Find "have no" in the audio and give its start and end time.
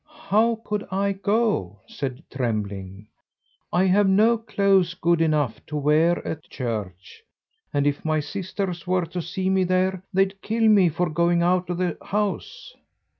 3.85-4.35